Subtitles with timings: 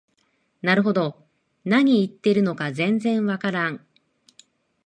[0.63, 1.27] なるほど、
[1.63, 3.85] 何言ってるのか全然わからん